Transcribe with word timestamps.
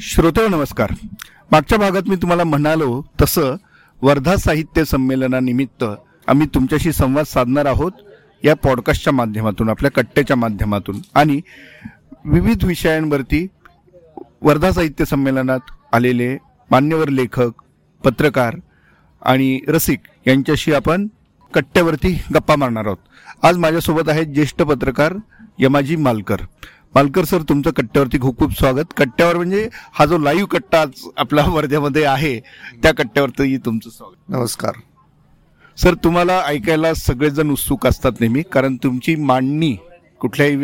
श्रोते 0.00 0.42
हो, 0.42 0.48
नमस्कार. 0.48 0.90
मागच्या 1.52 1.78
भागात 1.78 2.02
मी 2.08 2.16
तुम्हाला 2.16 2.44
म्हणालो 2.44 3.02
तसं 3.22 3.56
वर्धा 4.02 4.36
साहित्य 4.36 4.84
संमेलनानिमित्त 4.84 5.84
आम्ही 6.26 6.46
तुमच्याशी 6.46 6.92
संवाद 6.92 7.24
साधणार 7.24 7.66
आहोत 7.66 7.92
या 8.44 8.54
पॉडकास्टच्या 8.54 9.12
माध्यमातून 9.12 9.68
आपल्या 9.68 9.90
कट्ट्याच्या 9.90 10.36
माध्यमातून. 10.36 10.96
आणि 11.14 11.40
विविध 12.24 12.64
विषयांवरती 12.64 13.46
वर्धा 14.42 14.70
साहित्य 14.70 15.04
संमेलनात 15.04 15.60
आलेले 15.92 16.38
मान्यवर 16.70 17.08
लेखक 17.08 17.50
पत्रकार 18.04 18.56
आणि 19.22 19.60
रसिक 19.68 20.00
यांच्याशी 20.26 20.72
आपण 20.72 21.06
कट्ट्यावरती 21.54 22.22
गप्पा 22.34 22.56
मारणार 22.56 22.86
आहोत. 22.86 22.98
आज 23.42 23.56
माझ्यासोबत 23.56 24.08
आहेत 24.08 24.26
ज्येष्ठ 24.26 24.56
पत्रकार 24.56 25.14
यमाजी 25.58 25.96
मालकर. 25.96 26.36
मालकर 26.94 27.24
सर 27.24 27.42
तुमचं 27.48 27.70
कट्ट्यावरती 27.70 28.18
खूप 28.20 28.38
खूप 28.38 28.52
स्वागत. 28.58 28.92
कट्ट्यावर 28.96 29.36
म्हणजे 29.36 29.68
हा 29.92 30.04
जो 30.06 30.18
लाईव्ह 30.18 30.46
कट्टा 30.50 30.80
आज 30.80 31.02
आपल्या 31.16 31.44
वर्ध्यामध्ये 31.46 32.04
आहे 32.04 32.38
त्या 32.82 32.92
कट्ट्यावरती 32.94 33.56
तुमचं 33.64 33.90
स्वागत. 33.90 34.16
नमस्कार. 34.28 34.72
सर 35.76 35.94
तुम्हाला 36.04 36.40
ऐकायला 36.46 36.92
सगळेजण 36.94 37.50
उत्सुक 37.50 37.86
असतात 37.86 38.20
नेहमी 38.20 38.42
कारण 38.52 38.76
तुमची 38.82 39.14
मांडणी 39.16 39.74
कुठल्याही 40.20 40.56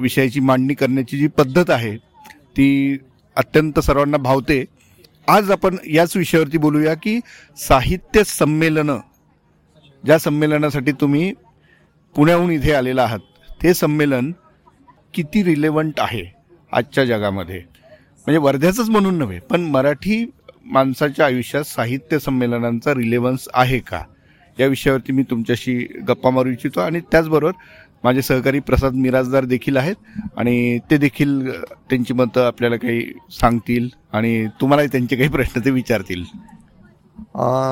विषयाची 0.00 0.40
मांडणी 0.40 0.74
करण्याची 0.74 1.18
जी 1.18 1.26
पद्धत 1.38 1.70
आहे 1.70 1.96
ती 2.56 2.96
अत्यंत 3.36 3.80
सर्वांना 3.80 4.16
भावते. 4.16 4.64
आज 5.28 5.50
आपण 5.50 5.76
याच 5.86 6.16
विषयावरती 6.16 6.58
बोलूया 6.58 6.94
की 6.94 7.18
साहित्य 7.58 8.22
संमेलनं 8.26 8.98
ज्या 10.04 10.18
संमेलनासाठी 10.18 10.92
तुम्ही 11.00 11.32
पुण्याहून 12.16 12.50
इथे 12.50 12.72
आलेला 12.72 13.02
आहात 13.02 13.52
ते 13.62 13.74
संमेलन 13.74 14.32
किती 15.16 15.42
रिलेवंट 15.44 16.00
आहे 16.00 16.24
आजच्या 16.72 17.04
जगामध्ये? 17.04 17.58
म्हणजे 17.58 18.38
वर्ध्याचंच 18.38 18.88
म्हणून 18.90 19.18
नव्हे 19.18 19.38
पण 19.40 19.60
मराठी 19.60 20.24
माणसाच्या 20.66 21.26
आयुष्यात 21.26 21.64
साहित्य 21.64 22.18
संमेलनांचा 22.18 22.94
रिलेव्हन्स 22.94 23.48
आहे 23.54 23.78
का? 23.78 24.02
या 24.58 24.66
विषयावरती 24.66 25.12
मी 25.12 25.22
तुमच्याशी 25.22 25.76
गप्पा 26.08 26.30
मारू 26.30 26.50
इच्छितो 26.50 26.80
आणि 26.80 27.00
त्याचबरोबर 27.12 27.52
माझे 28.04 28.22
सहकारी 28.22 28.60
प्रसाद 28.60 28.94
मिराजदार 28.94 29.44
देखील 29.44 29.76
आहेत 29.76 29.96
आणि 30.36 30.78
ते 30.90 30.96
देखील 30.96 31.50
त्यांची 31.90 32.14
मतं 32.14 32.46
आपल्याला 32.46 32.76
काही 32.76 33.00
सांगतील 33.30 33.88
आणि 34.12 34.46
तुम्हालाही 34.60 34.88
त्यांचे 34.88 35.16
काही 35.16 35.28
प्रश्न 35.28 35.60
ते 35.64 35.70
विचारतील. 35.70 36.22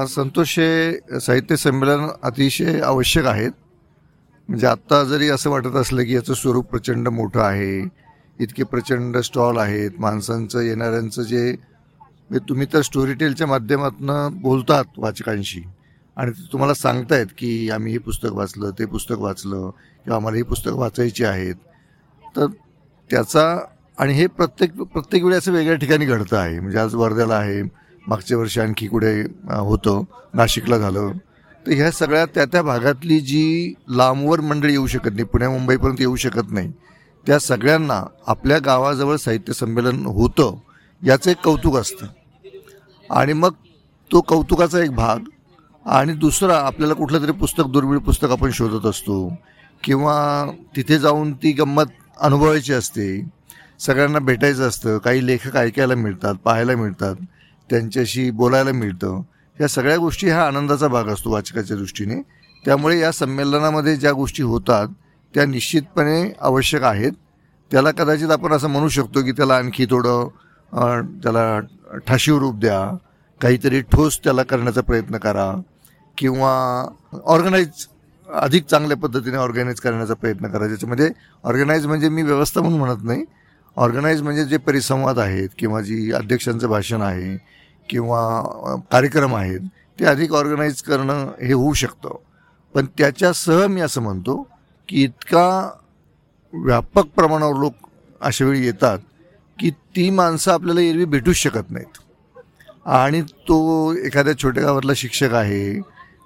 संतोष 0.09 0.59
हे 0.59 1.21
साहित्य 1.21 1.57
संमेलन 1.57 2.09
अतिशय 2.23 2.81
आवश्यक 2.81 3.27
आहेत. 3.27 3.51
म्हणजे 4.49 4.67
आत्ता 4.67 5.03
जरी 5.05 5.29
असं 5.29 5.51
वाटत 5.51 5.77
असलं 5.77 6.05
की 6.05 6.15
याचं 6.15 6.35
स्वरूप 6.35 6.67
प्रचंड 6.67 7.09
मोठं 7.09 7.41
आहे 7.41 7.81
इतके 8.39 8.65
प्रचंड 8.65 9.17
स्टॉल 9.17 9.59
आहेत 9.59 9.91
माणसांचं 9.99 10.61
येणाऱ्यांचं 10.61 11.23
जे 11.23 11.45
म्हणजे 11.51 12.49
तुम्ही 12.49 12.67
तर 12.73 12.81
स्टोरी 12.81 13.15
टेलच्या 13.15 13.47
माध्यमातून 13.47 14.11
बोलतात 14.41 14.99
वाचकांशी. 14.99 15.63
आणि 16.17 16.31
ते 16.31 16.47
तुम्हाला 16.53 16.75
सांगतायत 16.75 17.27
की 17.39 17.71
आम्ही 17.71 17.93
हे 17.93 17.99
पुस्तक 17.99 18.33
वाचलं 18.33 18.71
ते 18.71 18.85
पुस्तक 18.85 19.19
वाचलं 19.19 19.71
किंवा 20.05 20.17
आम्हाला 20.17 20.37
ही 20.37 20.43
पुस्तक 20.43 20.73
वाचायची 20.73 21.25
आहेत. 21.25 21.55
तर 22.37 22.47
त्याचा 23.11 23.45
आणि 23.99 24.13
हे 24.13 24.27
प्रत्येक 24.27 24.73
प्रत्येक 24.83 25.25
वेळी 25.25 25.37
असं 25.37 25.53
वेगळ्या 25.53 25.77
ठिकाणी 25.77 26.07
घडतं 26.07 26.37
आहे. 26.37 26.61
म्हणजे 26.61 26.79
आज 26.79 26.95
वर्ध्याला 26.95 27.35
आहे 27.35 27.63
मागच्या 28.07 28.39
वर्षी 28.39 28.61
आणखी 28.61 28.87
कुठे 28.87 29.21
होतं 29.49 30.03
नाशिकला 30.35 30.79
झालं. 30.79 31.13
तर 31.67 31.73
ह्या 31.73 31.91
सगळ्या 31.91 32.25
त्या 32.27 32.45
त्या 32.45 32.63
भागातली 32.63 33.21
जी 33.21 33.75
लांबवर 33.89 34.41
मंडळी 34.41 34.73
येऊ 34.73 34.87
शकत 34.87 35.11
नाही 35.13 35.25
पुण्या 35.25 35.51
मुंबईपर्यंत 35.51 36.01
येऊ 36.01 36.17
शकत 36.17 36.53
नाही 36.53 36.73
त्या 37.27 37.39
सगळ्यांना 37.39 38.03
आपल्या 38.27 38.59
गावाजवळ 38.59 39.17
साहित्य 39.17 39.53
संमेलन 39.53 40.07
होतं 40.07 40.55
याचं 41.03 41.31
एक 41.31 41.37
कौतुक 41.45 41.77
असतं. 41.77 42.07
आणि 43.11 43.33
मग 43.33 43.53
तो 44.11 44.21
कौतुकाचा 44.21 44.81
एक 44.81 44.91
भाग 44.91 45.19
आणि 45.87 46.13
दुसरा 46.13 46.59
आपल्याला 46.59 46.95
कुठलं 46.95 47.23
तरी 47.23 47.33
पुस्तक 47.33 47.65
दुर्मिळ 47.67 47.99
पुस्तक 47.99 48.31
आपण 48.31 48.51
शोधत 48.51 48.87
असतो 48.87 49.37
किंवा 49.85 50.47
तिथे 50.77 50.99
जाऊन 50.99 51.33
ती 51.33 51.53
गंमत 51.53 51.85
अनुभवायची 52.21 52.73
असते. 52.73 53.25
सगळ्यांना 53.81 54.19
भेटायचं 54.19 54.69
असतं 54.69 54.99
काही 54.99 55.27
लेखक 55.27 55.57
ऐकायला 55.57 55.95
मिळतात 55.95 56.35
पाहायला 56.35 56.77
मिळतात 56.77 57.17
त्यांच्याशी 57.71 58.31
बोलायला 58.31 58.73
मिळतं. 58.73 59.23
या 59.59 59.69
सगळ्या 59.69 59.97
गोष्टी 59.97 60.29
हा 60.29 60.47
आनंदाचा 60.47 60.89
भाग 60.89 61.09
असतो 61.09 61.31
वाचकाच्या 61.31 61.77
दृष्टीने. 61.77 62.21
त्यामुळे 62.65 62.99
या 62.99 63.11
संमेलनामध्ये 63.13 63.97
ज्या 63.97 64.13
गोष्टी 64.13 64.43
होतात 64.43 64.89
त्या 65.35 65.45
निश्चितपणे 65.47 66.23
आवश्यक 66.41 66.83
आहेत. 66.83 67.13
त्याला 67.71 67.91
कदाचित 67.91 68.31
आपण 68.31 68.53
असं 68.53 68.69
म्हणू 68.71 68.89
शकतो 68.89 69.23
की 69.25 69.33
त्याला 69.33 69.57
आणखी 69.57 69.87
थोडं 69.91 70.29
त्याला 71.23 71.61
ठाशीव 72.07 72.39
रूप 72.39 72.59
द्या 72.61 72.81
काहीतरी 73.41 73.81
ठोस 73.93 74.19
त्याला 74.25 74.43
करण्याचा 74.43 74.81
प्रयत्न 74.81 75.19
करा 75.19 75.51
किंवा 76.19 76.53
ऑर्गनाईज 77.25 77.87
अधिक 78.29 78.65
चांगल्या 78.67 78.97
पद्धतीने 78.97 79.37
ऑर्गनाईज 79.37 79.81
करण्याचा 79.81 80.15
प्रयत्न 80.15 80.49
करा. 80.49 80.67
ज्याच्यामध्ये 80.67 81.09
ऑर्गनाईज 81.45 81.87
म्हणजे 81.87 82.09
मी 82.09 82.23
व्यवस्था 82.23 82.61
म्हणून 82.61 82.79
म्हणत 82.79 83.05
नाही. 83.05 83.25
ऑर्गनाईज 83.77 84.23
म्हणजे 84.23 84.45
जे 84.45 84.57
परिसंवाद 84.57 85.19
आहेत 85.19 85.49
किंवा 85.59 85.81
जी 85.81 86.11
अध्यक्षांचं 86.13 86.69
भाषण 86.69 87.03
आहे 87.03 87.37
किंवा 87.89 88.21
कार्यक्रम 88.93 89.35
आहेत 89.37 89.61
ते 89.99 90.05
अधिक 90.07 90.33
ऑर्गनाईज 90.35 90.83
करणं 90.83 91.27
हे 91.41 91.53
होऊ 91.53 91.73
शकतं. 91.75 92.17
पण 92.75 92.87
त्याच्यासह 92.99 93.67
मी 93.67 93.81
असं 93.81 94.03
म्हणतो 94.03 94.37
की 94.89 95.03
इतका 95.05 95.71
व्यापक 96.53 97.07
प्रमाणावर 97.17 97.61
लोक 97.61 97.75
अशा 98.21 98.45
वेळी 98.45 98.65
येतात 98.67 98.99
की 99.59 99.71
ती 99.97 100.09
माणसं 100.11 100.53
आपल्याला 100.53 100.81
एरवी 100.81 101.05
भेटूच 101.05 101.37
शकत 101.37 101.71
नाहीत. 101.71 101.99
आणि 102.87 103.21
तो 103.49 103.95
एखाद्या 104.07 104.37
छोट्या 104.39 104.65
गावातला 104.65 104.93
शिक्षक 104.97 105.35
आहे 105.35 105.79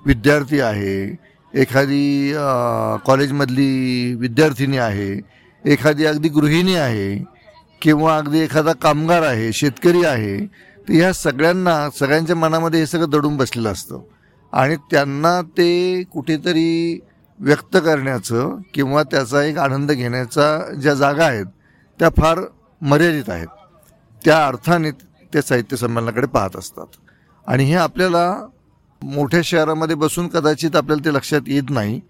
विद्यार्थी 0.07 0.61
आहे 0.61 1.17
एखादी 1.55 2.33
कॉलेजमधली 3.07 4.15
विद्यार्थिनी 4.21 4.79
आहे 4.79 5.13
एखादी 5.65 6.05
अगदी 6.05 6.29
गृहिणी 6.29 6.75
आहे 6.77 7.17
किंवा 7.83 8.17
अगदी 8.17 8.41
एखादा 8.41 8.73
कामगार 8.83 9.23
आहे 9.23 9.53
शेतकरी 9.53 10.05
आहे 10.05 10.37
तर 10.89 10.93
ह्या 10.93 11.13
सगळ्यांना 11.13 11.91
सगळ्यांच्या 11.99 12.37
मनामध्ये 12.37 12.81
हे 12.81 12.87
सगळं 12.87 13.11
दडून 13.11 13.37
बसलेलं 13.37 13.73
असतं. 13.73 14.01
आणि 14.53 14.77
त्यांना 14.77 15.41
ते 15.43 16.03
कुठेतरी 16.03 17.01
व्यक्त 17.41 17.77
करण्याचं 17.77 18.57
किंवा 18.75 19.03
त्याचा 19.03 19.43
एक 19.43 19.59
आनंद 19.59 19.93
घेण्याचा 19.93 20.75
ज्या 20.81 20.95
जागा 20.95 21.25
आहेत 21.25 21.47
त्या 22.01 22.09
फार 22.09 22.39
मर्यादित 22.81 23.31
आहेत. 23.31 23.47
त्या 24.25 24.47
अर्थाने 24.47 24.91
ते 25.35 25.43
साहित्य 25.43 25.77
संमेलनाकडे 25.77 26.27
पाहत 26.27 26.57
असतात. 26.57 26.87
आणि 27.47 27.65
हे 27.65 27.75
आपल्याला 27.75 28.47
मोठ्या 29.03 29.41
शहरामध्ये 29.45 29.97
बसून 29.97 30.29
कदाचित 30.29 30.77
आपल्याला 30.77 31.05
ते 31.05 31.15
लक्षात 31.15 31.41
येत 31.47 31.71
नाही 31.71 32.01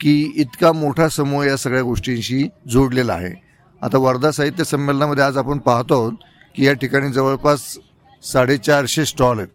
की 0.00 0.32
इतका 0.36 0.72
मोठा 0.72 1.08
समूह 1.08 1.44
या 1.44 1.56
सगळ्या 1.56 1.82
गोष्टींशी 1.82 2.48
जोडलेला 2.68 3.12
आहे. 3.12 3.34
आता 3.82 3.98
वर्धा 3.98 4.30
साहित्य 4.30 4.64
संमेलनामध्ये 4.64 5.24
आज 5.24 5.38
आपण 5.38 5.58
पाहतो 5.58 6.00
आहोत 6.00 6.12
की 6.54 6.66
या 6.66 6.72
ठिकाणी 6.72 7.12
जवळपास 7.12 7.76
साडेचारशे 8.24 9.04
स्टॉल 9.04 9.38
आहेत. 9.38 9.48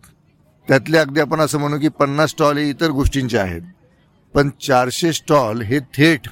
त्यातले 0.67 0.97
अगदी 0.97 1.19
आपण 1.19 1.39
असं 1.41 1.59
म्हणू 1.59 1.79
की 1.79 1.87
पन्नास 1.99 2.29
स्टॉल 2.29 2.57
हे 2.57 2.69
इतर 2.69 2.89
गोष्टींचे 2.91 3.37
आहेत. 3.37 3.61
पण 4.33 4.49
चारशे 4.61 5.11
स्टॉल 5.13 5.61
हे 5.61 5.79
थेट 5.93 6.27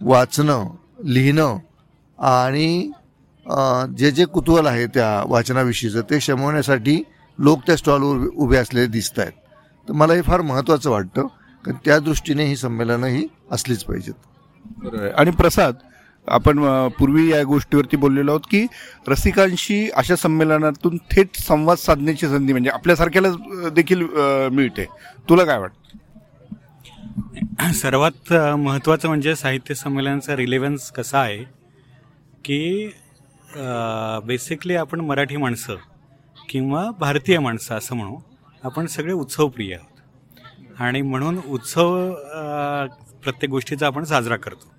वाचणं 0.00 0.66
लिहिणं 1.04 1.58
आणि 2.18 2.90
जे 3.98 4.10
जे 4.10 4.24
कुतूहल 4.24 4.66
आहे 4.66 4.86
त्या 4.86 5.22
वाचनाविषयीचं 5.28 6.00
ते 6.10 6.20
शमवण्यासाठी 6.20 7.02
लोक 7.38 7.60
त्या 7.66 7.76
स्टॉलवर 7.76 8.26
उभे 8.26 8.56
असलेले 8.56 8.86
दिसत 8.86 9.18
आहेत 9.18 9.32
तर 9.88 9.92
मला 9.92 10.14
हे 10.14 10.22
फार 10.22 10.40
महत्त्वाचं 10.40 10.90
वाटतं. 10.90 11.26
कारण 11.64 11.76
त्या 11.84 11.98
दृष्टीने 11.98 12.44
ही 12.44 12.56
संमेलनं 12.56 13.06
ही 13.06 13.26
असलीच 13.52 13.84
पाहिजेत. 13.84 14.14
बरोबर 14.76 15.10
आणि 15.12 15.30
प्रसाद 15.30 15.74
आपण 16.30 16.60
पूर्वी 16.98 17.28
या 17.30 17.42
गोष्टीवरती 17.44 17.96
बोललेलो 17.96 18.30
आहोत 18.30 18.46
की 18.50 18.66
रसिकांशी 19.08 19.88
अशा 19.96 20.16
संमेलनातून 20.16 20.96
थेट 21.10 21.36
संवाद 21.36 21.76
साधण्याची 21.78 22.28
संधी 22.28 22.52
म्हणजे 22.52 22.70
आपल्यासारख्याला 22.70 23.28
देखील 23.74 24.02
मिळते. 24.52 24.84
तुला 25.28 25.44
काय 25.44 25.58
वाटतं? 25.58 25.78
सर्वात 27.72 28.32
महत्त्वाचं 28.32 29.08
म्हणजे 29.08 29.34
साहित्य 29.36 29.74
संमेलनाचा 29.74 30.36
रिलेव्हन्स 30.36 30.90
कसा 30.92 31.20
आहे 31.20 31.42
की 32.44 32.90
बेसिकली 34.26 34.74
आपण 34.76 35.00
मराठी 35.00 35.36
माणसं 35.36 35.76
किंवा 36.48 36.84
भारतीय 36.98 37.38
माणसं 37.38 37.74
असं 37.74 37.96
म्हणू 37.96 38.16
आपण 38.62 38.86
सगळे 38.86 39.12
उत्सवप्रिय 39.12 39.74
आहोत. 39.74 39.86
आणि 40.80 41.00
म्हणून 41.02 41.38
उत्सव 41.46 42.12
प्रत्येक 43.24 43.50
गोष्टीचा 43.50 43.86
आपण 43.86 44.04
साजरा 44.04 44.36
करतो. 44.36 44.72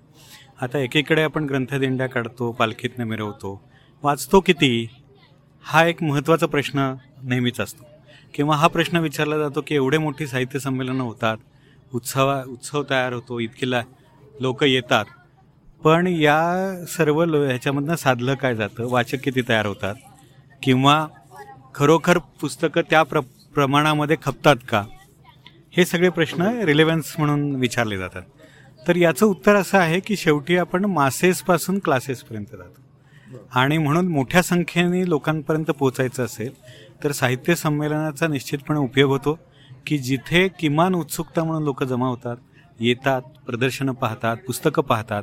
आता 0.62 0.78
एकीकडे 0.78 1.22
आपण 1.22 1.44
ग्रंथदिंड्या 1.44 2.06
काढतो 2.06 2.52
पालखीतनं 2.52 3.04
मिरवतो 3.04 3.68
वाचतो 4.02 4.40
किती? 4.40 4.88
हा 5.62 5.86
एक 5.86 6.02
महत्त्वाचा 6.02 6.46
प्रश्न 6.46 6.94
नेहमीच 7.22 7.60
असतो. 7.60 7.84
किंवा 8.34 8.56
हा 8.56 8.66
प्रश्न 8.66 8.96
विचारला 8.96 9.38
जातो 9.38 9.60
की 9.66 9.74
एवढे 9.74 9.98
मोठी 9.98 10.26
साहित्य 10.26 10.58
संमेलनं 10.58 11.02
होतात 11.02 11.36
उत्सवा 11.94 12.42
उत्सव 12.48 12.82
तयार 12.90 13.12
होतो 13.12 13.38
इतकीला 13.38 13.82
लोक 14.40 14.64
येतात. 14.64 15.04
पण 15.84 16.06
या 16.06 16.72
सर्व 16.88 17.24
लो 17.24 17.44
ह्याच्यामधनं 17.44 17.96
साधलं 17.96 18.34
काय 18.34 18.56
जातं? 18.56 18.90
वाचक 18.90 19.18
किती 19.24 19.40
तयार 19.48 19.66
होतात? 19.66 19.94
किंवा 20.62 21.06
खरोखर 21.74 22.18
पुस्तकं 22.18 22.80
त्या 22.90 23.02
प्र 23.02 23.20
प्रमाणामध्ये 23.54 24.16
खपतात 24.22 24.56
का? 24.68 24.84
हे 25.76 25.84
सगळे 25.84 26.08
प्रश्न 26.08 26.42
रिलेव्हन्स 26.42 27.14
म्हणून 27.18 27.54
विचारले 27.54 27.98
जातात. 27.98 28.22
तर 28.88 28.96
याचं 28.96 29.26
उत्तर 29.26 29.56
असं 29.56 29.78
आहे 29.78 30.00
की 30.00 30.16
शेवटी 30.16 30.56
आपण 30.56 30.84
मासेसपासून 30.84 31.78
क्लासेसपर्यंत 31.78 32.46
जातो. 32.52 32.80
आणि 33.54 33.78
म्हणून 33.78 34.08
मोठ्या 34.08 34.42
संख्येने 34.42 35.08
लोकांपर्यंत 35.08 35.64
पोहोचायचं 35.64 36.24
असेल 36.24 36.52
तर 37.04 37.12
साहित्य 37.12 37.54
संमेलनाचा 37.54 38.26
निश्चितपणे 38.26 38.78
उपयोग 38.78 39.10
होतो 39.10 39.38
की 39.86 39.98
जिथे 39.98 40.48
किमान 40.48 40.94
उत्सुकता 40.94 41.44
म्हणून 41.44 41.62
लोक 41.62 41.84
जमा 41.84 42.08
होतात 42.08 42.36
येतात 42.80 43.22
प्रदर्शनं 43.46 43.92
पाहतात 43.92 44.36
पुस्तकं 44.36 44.82
पाहतात 44.82 45.22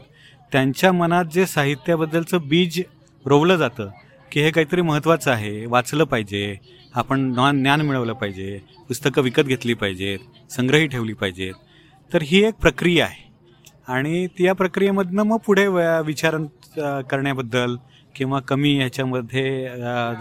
त्यांच्या 0.51 0.91
मनात 0.91 1.25
जे 1.25 1.45
साहित्याबद्दलचं 1.45 2.47
बीज 2.47 2.81
रोवलं 3.25 3.55
जातं 3.55 3.89
की 4.31 4.41
हे 4.41 4.51
काहीतरी 4.51 4.81
महत्त्वाचं 4.81 5.31
आहे 5.31 5.65
वाचलं 5.65 6.03
पाहिजे 6.03 6.57
आपण 6.95 7.33
ज्ञान 7.33 7.61
ज्ञान 7.61 7.81
मिळवलं 7.81 8.13
पाहिजे 8.13 8.59
पुस्तकं 8.87 9.21
विकत 9.21 9.41
घेतली 9.41 9.73
पाहिजेत 9.73 10.51
संग्रही 10.51 10.87
ठेवली 10.87 11.13
पाहिजेत 11.13 11.53
तर 12.13 12.21
ही 12.21 12.43
एक 12.43 12.53
प्रक्रिया 12.53 13.05
आहे. 13.05 13.28
आणि 13.89 14.27
त्या 14.27 14.53
प्रक्रियेमधनं 14.53 15.23
मग 15.23 15.37
पुढे 15.37 15.67
व- 15.67 16.01
विचार 16.05 16.37
करण्याबद्दल 17.01 17.75
किंवा 18.15 18.39
कमी 18.39 18.77
ह्याच्यामध्ये 18.77 19.69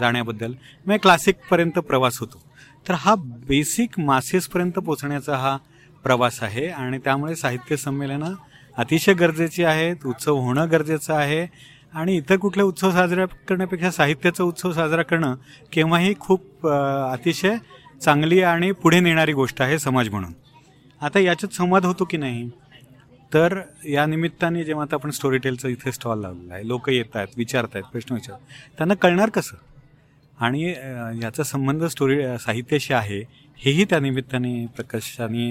जाण्याबद्दल. 0.00 0.47
म्हणजे 0.47 0.93
मग 0.93 0.97
क्लासिकपर्यंत 0.97 1.73
प्रवास 1.73 2.19
होतो. 2.19 2.43
तर 2.88 2.94
हा 2.94 3.15
बेसिक 3.19 4.00
मासेसपर्यंत 4.00 4.73
पोचण्याचा 4.73 5.37
हा 5.37 5.56
प्रवास 6.05 6.43
आहे. 6.43 6.67
आणि 6.67 6.99
त्यामुळे 6.99 7.37
साहित्य 7.37 7.76
संमेलनं 7.76 8.32
अतिशय 8.76 9.12
गरजेची 9.12 9.65
आहेत. 9.65 9.97
उत्सव 10.06 10.37
होणं 10.37 10.71
गरजेचं 10.71 11.14
आहे. 11.14 11.47
आणि 11.94 12.17
इतर 12.17 12.37
कुठले 12.37 12.62
उत्सव 12.62 12.91
साजरा 12.91 13.26
करण्यापेक्षा 13.26 13.91
साहित्याचा 13.91 14.44
उत्सव 14.44 14.73
साजरा 14.73 15.03
करणं 15.03 15.35
केव्हाही 15.73 16.14
खूप 16.21 16.67
अतिशय 17.12 17.56
चांगली 18.03 18.43
आणि 18.43 18.73
पुढे 18.73 19.00
नेणारी 19.00 19.32
गोष्ट 19.32 19.62
आहे 19.62 19.79
समाज 19.79 20.09
म्हणून. 20.09 20.32
आता 21.00 21.19
याच्यात 21.19 21.55
संवाद 21.55 21.85
होतो 21.85 22.05
की 22.05 22.17
नाही? 22.17 22.50
तर 23.33 23.61
या 23.85 24.05
निमित्ताने 24.07 24.65
जेव्हा 24.65 24.85
आता 24.85 24.97
आपण 24.97 25.11
स्टोरी 25.11 25.39
टेलचं 25.39 25.69
इथे 25.69 25.93
स्टॉल 25.93 26.21
लावलेला 26.21 26.55
आहे 26.55 26.67
लोक 26.69 26.89
येत 26.89 27.17
आहेत 27.17 27.37
विचारत 27.37 27.75
आहेत 27.75 27.85
प्रश्न 27.93 28.15
विचारतात 28.15 28.77
त्यांना 28.79 28.95
कळणार 28.95 29.31
कसं? 29.31 29.57
आणि 30.39 30.63
याचा 31.23 31.43
संबंध 31.43 31.85
स्टोरी 31.85 32.17
साहित्याशी 32.41 32.93
आहे 32.95 33.21
हेही 33.59 33.85
त्या 33.85 33.99
निमित्ताने 34.01 34.67
प्रकाशाने 34.77 35.51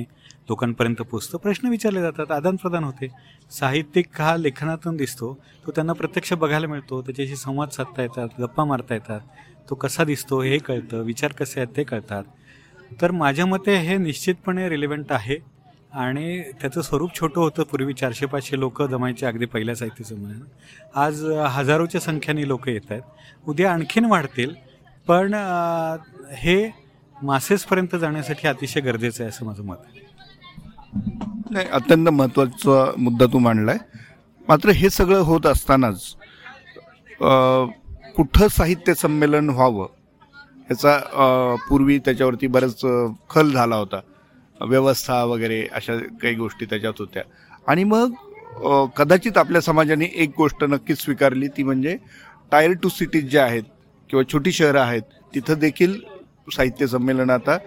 लोकांपर्यंत 0.50 1.02
पोचतं 1.02 1.38
प्रश्न 1.38 1.70
विचारले 1.70 2.02
जातात 2.02 2.32
आदानप्रदान 2.32 2.84
होते. 2.84 3.08
साहित्यिक 3.52 4.22
हा 4.22 4.36
लेखनातून 4.38 4.96
दिसतो 4.98 5.34
तो 5.66 5.72
त्यांना 5.72 5.94
प्रत्यक्ष 5.94 6.34
बघायला 6.34 6.68
मिळतो 6.68 7.02
त्याच्याशी 7.02 7.36
संवाद 7.36 7.70
साधता 7.70 8.02
येतात 8.02 8.42
गप्पा 8.42 8.64
मारता 8.66 8.94
येतात 8.94 9.22
तो 9.70 9.76
कसा 9.76 10.04
दिसतो 10.04 10.42
हे 10.42 10.58
कळतं 10.58 11.04
विचार 11.04 11.32
कसे 11.32 11.60
आहेत 11.60 11.76
ते 11.78 11.84
कळतात. 11.84 12.24
तर 13.02 13.12
माझ्या 13.12 13.46
मते 13.46 13.76
हे 13.78 13.98
निश्चितपणे 13.98 14.70
रिलेव्हंट 14.70 15.12
आहे. 15.12 15.38
आणि 15.92 16.42
त्याचं 16.62 16.82
स्वरूप 16.82 17.16
छोटं 17.20 17.42
होतं. 17.42 17.64
पूर्वी 17.64 17.94
चारशे 17.94 18.26
पाचशे 18.26 18.60
लोक 18.60 18.82
जमायचे 18.84 19.26
अगदी 19.26 19.46
पहिल्या 19.46 19.76
साहित्य 19.76 20.04
संमेलन 20.04 20.42
आज 20.96 21.24
हजारोच्या 21.50 22.02
संख्येने 22.02 22.48
लोक 22.48 22.68
येत 22.70 22.92
आहेत. 22.92 23.02
उद्या 23.48 23.72
आणखीन 23.74 24.06
वाढतील 24.06 24.54
पण 25.08 25.34
हे 26.38 26.58
मासेसपर्यंत 27.16 27.96
जाण्यासाठी 27.96 28.48
अतिशय 28.48 28.82
गरजेचं 28.82 29.24
आहे 29.24 29.30
असं 29.30 29.46
माझं 29.46 29.64
मत 29.64 29.76
आहे. 29.86 30.06
नाही 31.52 31.68
अत्यंत 31.68 32.10
महत्त्वाचा 32.10 32.92
मुद्दा 32.98 33.26
तू 33.26 33.40
मांडलाय. 33.40 33.78
मात्र 34.48 34.70
हे 34.70 34.90
सगळं 34.90 35.20
होत 35.20 35.46
असतानाच 35.46 36.16
कुठं 38.16 38.48
साहित्य 38.48 38.94
संमेलन 38.94 39.50
व्हावं 39.50 39.88
याचा 40.70 40.98
पूर्वी 41.70 41.98
त्याच्यावरती 42.00 42.48
बराच 42.48 42.86
खल 43.30 43.52
झाला 43.52 43.76
होता. 43.76 44.00
व्यवस्था 44.62 45.24
वगैरे 45.24 45.62
अशा 45.72 45.96
काही 46.22 46.36
गोष्टी 46.36 46.66
त्याच्यात 46.66 47.00
होत्या. 47.00 47.24
आणि 47.68 47.84
मग 47.84 48.14
कदाचित 48.98 49.38
आपल्या 49.38 49.62
समाजाने 49.62 50.06
एक 50.16 50.32
गोष्ट 50.38 50.64
नक्कीच 50.64 51.02
स्वीकारली 51.02 51.48
ती 51.48 51.64
म्हणजे 51.64 51.98
टायर 52.52 52.72
टू 52.84 52.90
सिटीज 52.90 53.30
ज्या 53.32 53.44
आहेत 53.46 53.64
किंवा 54.10 54.24
छोटी 54.34 54.52
शहरं 54.52 54.82
आहेत 54.82 55.02
तिथं 55.34 55.60
देखील 55.60 56.00
साहित्य 56.56 56.88
संमेलन 56.88 57.30
आता 57.30 57.58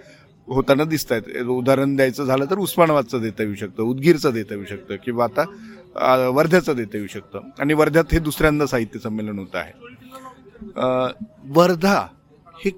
होताना 0.47 0.83
दिसत 0.83 1.11
आहेत 1.11 1.45
उदाहरण 1.45 1.95
द्यायचं 1.95 2.25
झालं 2.25 2.45
तर 2.45 2.57
उस्मानाबादचं 2.59 3.21
देता 3.21 3.43
येऊ 3.43 3.55
शकतं 3.55 3.83
उदगीरचं 3.83 4.33
देता 4.33 4.53
येऊ 4.55 4.65
शकतं 4.65 4.95
किंवा 5.03 5.23
आता 5.25 6.27
वर्ध्याचं 6.29 6.75
देता 6.75 6.97
येऊ 6.97 7.07
शकतं. 7.07 7.39
आणि 7.59 7.73
वर्ध्यात 7.73 8.13
हे 8.13 8.19
दुसऱ्यांदा 8.19 8.65
साहित्य 8.65 8.99
संमेलन 8.99 9.39
होत 9.39 9.55
आहे. 9.55 9.71
वर्धा 11.53 11.95
हे 12.63 12.69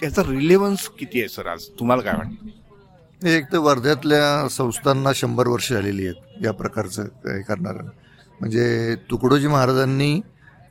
त्याचा 0.00 0.22
रिलेव्हन्स 0.28 0.88
किती 0.98 1.20
आहे 1.20 1.28
सर 1.28 1.46
आज? 1.46 1.66
तुम्हाला 1.78 2.02
काय 2.02 2.14
वाटतं? 2.14 2.48
एक 3.24 3.44
तर 3.52 3.58
वर्ध्यातल्या 3.58 4.48
संस्थांना 4.50 5.10
शंभर 5.14 5.48
वर्ष 5.48 5.72
झालेली 5.72 6.06
आहेत 6.06 6.44
या 6.44 6.52
प्रकारचं 6.52 7.02
हे 7.02 7.40
करणारं. 7.42 7.88
म्हणजे 8.40 8.94
तुकडोजी 9.10 9.46
महाराजांनी 9.46 10.20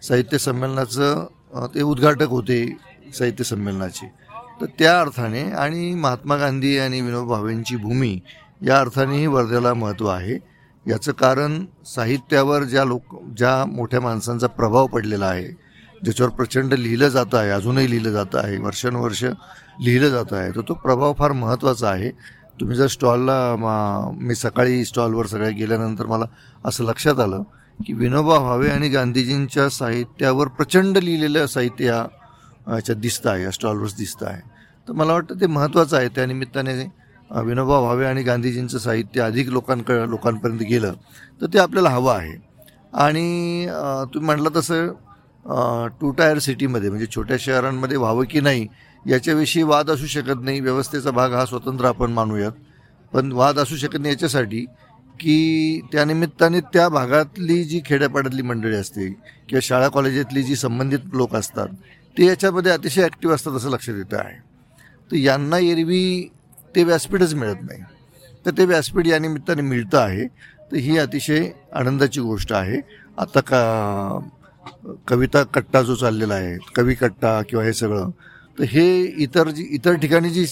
साहित्य 0.03 0.37
संमेलनाचं 0.37 1.25
ते 1.75 1.81
उद्घाटक 1.81 2.29
होते 2.29 2.65
साहित्य 3.17 3.43
संमेलनाचे. 3.43 4.07
तर 4.61 4.65
त्या 4.79 4.99
अर्थाने 5.01 5.43
आणि 5.51 5.93
महात्मा 5.95 6.35
गांधी 6.37 6.77
आणि 6.77 7.01
विनोबा 7.01 7.35
भावेंची 7.35 7.75
भूमी 7.75 8.19
या 8.61 8.79
अर्थानेही 8.79 9.27
वर्ध्याला 9.27 9.73
महत्त्व 9.73 10.07
आहे. 10.07 10.37
याचं 10.85 11.11
कारण 11.11 11.63
साहित्यावर 11.85 12.63
ज्या 12.63 12.83
लोक 12.85 13.15
ज्या 13.37 13.63
मोठ्या 13.65 14.01
माणसांचा 14.01 14.47
प्रभाव 14.47 14.87
पडलेला 14.87 15.25
आहे 15.25 15.47
ज्याच्यावर 16.03 16.31
प्रचंड 16.31 16.73
लिहिलं 16.73 17.09
जातं 17.09 17.37
आहे 17.37 17.49
अजूनही 17.49 17.89
लिहिलं 17.91 18.11
जातं 18.11 18.39
आहे 18.39 18.57
वर्षानुवर्ष 18.57 19.23
लिहिलं 19.23 20.09
जातं 20.09 20.35
आहे 20.35 20.51
तर 20.51 20.61
तो 20.61 20.73
प्रभाव 20.73 21.13
फार 21.13 21.31
महत्त्वाचा 21.31 21.89
आहे. 21.89 22.11
तुम्ही 22.59 22.75
जर 22.77 22.87
स्टॉलला 22.87 23.55
मी 24.19 24.35
सकाळी 24.35 24.83
स्टॉलवर 24.85 25.25
सगळ्या 25.25 25.49
गेल्यानंतर 25.49 26.05
मला 26.05 26.25
असं 26.65 26.83
लक्षात 26.85 27.19
आलं 27.19 27.43
की 27.79 27.93
विनोबा 27.93 28.37
भावे 28.39 28.69
आणि 28.69 28.89
गांधीजींच्या 28.89 29.69
साहित्यावर 29.69 30.47
प्रचंड 30.47 30.97
लिहिलेलं 30.97 31.45
साहित्य 31.47 31.85
या 31.85 32.05
याच्यात 32.67 32.97
दिसतं 32.97 33.29
आहे 33.29 33.43
या 33.43 33.51
स्टॉलवर 33.51 33.87
दिसतं 33.97 34.25
आहे. 34.25 34.41
तर 34.87 34.93
मला 34.93 35.13
वाटतं 35.13 35.39
ते 35.41 35.47
महत्त्वाचं 35.47 35.97
आहे. 35.97 36.07
त्या 36.15 36.25
निमित्ताने 36.25 36.73
विनोबा 37.45 37.79
भावे 37.81 38.05
आणि 38.05 38.23
गांधीजींचं 38.23 38.77
साहित्य 38.77 39.21
अधिक 39.21 39.49
लोकांक 39.49 39.91
लोकांपर्यंत 39.91 40.59
गेलं 40.69 40.93
तर 41.41 41.47
ते 41.53 41.59
आपल्याला 41.59 41.89
हवं 41.89 42.13
आहे. 42.13 42.35
आणि 42.93 43.67
तुम्ही 44.13 44.25
म्हटलं 44.25 44.49
तसं 44.55 44.87
टू 46.01 46.11
टायर 46.11 46.39
सिटीमध्ये 46.39 46.89
म्हणजे 46.89 47.05
छोट्या 47.15 47.37
शहरांमध्ये 47.39 47.97
व्हावं 47.97 48.25
की 48.29 48.39
नाही 48.39 48.67
याच्याविषयी 49.05 49.63
वाद 49.63 49.89
असू 49.89 50.05
शकत 50.05 50.43
नाही. 50.43 50.59
व्यवस्थेचा 50.59 51.11
भाग 51.11 51.33
हा 51.33 51.45
स्वतंत्र 51.45 51.85
आपण 51.85 52.11
मानूयात. 52.11 52.51
पण 53.13 53.31
वाद 53.31 53.59
असू 53.59 53.75
शकत 53.75 53.99
नाही 53.99 54.13
याच्यासाठी 54.13 54.65
की 55.19 55.81
त्यानिमित्ताने 55.91 56.59
त्या 56.73 56.87
भागातली 56.89 57.63
जी 57.63 57.81
खेड्यापाड्यातली 57.85 58.41
मंडळी 58.41 58.75
असते 58.75 59.07
किंवा 59.49 59.59
शाळा 59.63 59.87
कॉलेजातली 59.87 60.43
जी 60.43 60.55
संबंधित 60.55 60.99
लोक 61.13 61.35
असतात 61.35 61.67
ते 62.17 62.25
याच्यामध्ये 62.25 62.71
अतिशय 62.71 63.03
ॲक्टिव्ह 63.03 63.35
असतात 63.35 63.53
असं 63.53 63.69
लक्षात 63.69 63.95
येतं 63.95 64.17
आहे. 64.17 64.35
तर 65.11 65.15
यांना 65.15 65.57
एरवी 65.57 66.29
ते 66.75 66.83
व्यासपीठच 66.83 67.33
मिळत 67.33 67.61
नाही. 67.61 67.81
तर 68.45 68.51
ते 68.51 68.65
व्यासपीठ 68.65 69.07
या 69.07 69.19
निमित्ताने 69.19 69.61
मिळतं 69.61 69.97
आहे. 69.97 70.25
तर 70.71 70.75
ही 70.75 70.97
अतिशय 70.97 71.49
आनंदाची 71.73 72.21
गोष्ट 72.21 72.53
आहे. 72.53 72.81
आता 73.17 73.39
का 73.39 74.19
कविता 75.07 75.43
कट्टा 75.43 75.81
जो 75.81 75.95
चाललेला 75.95 76.33
आहे 76.33 76.57
कवी 76.75 76.93
कट्टा 76.95 77.41
किंवा 77.41 77.63
हे 77.65 77.73
सगळं 77.73 78.09
तर 78.57 78.63
हे 78.63 79.01
इतर 79.23 79.49
जी 79.49 79.67
इतर 79.71 79.95
ठिकाणी 79.95 80.29
जी 80.29 80.45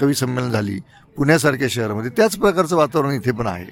कवी 0.00 0.14
संमेलन 0.14 0.50
झाली 0.50 0.78
पुण्यासारख्या 1.16 1.68
शहरामध्ये 1.70 2.10
त्याच 2.16 2.36
प्रकारचं 2.36 2.76
वातावरण 2.76 3.12
इथे 3.12 3.32
पण 3.32 3.46
आहे. 3.46 3.66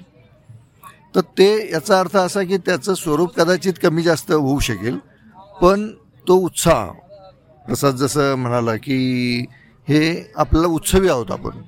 तर 1.14 1.20
ते 1.38 1.48
याचा 1.72 1.98
अर्थ 2.00 2.16
असा 2.16 2.42
की 2.42 2.56
त्याचं 2.56 2.94
स्वरूप 2.94 3.34
कदाचित 3.36 3.74
कमी 3.82 4.02
जास्त 4.02 4.32
होऊ 4.32 4.58
शकेल 4.60 4.96
पण 5.60 5.88
तो 6.26 6.34
उत्साह 6.36 6.86
प्रसाद 7.66 7.94
जसं 7.94 8.34
म्हणाला 8.34 8.74
की 8.76 9.44
हे 9.88 10.32
आपल्याला 10.36 10.68
उत्सवी 10.68 11.08
आहोत 11.08 11.30
आपण. 11.30 11.60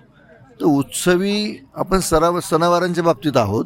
तर 0.60 0.64
उत्सवी 0.64 1.56
आपण 1.74 2.00
सराव 2.00 2.38
सणावारांच्या 2.40 3.04
बाबतीत 3.04 3.36
आहोत 3.36 3.64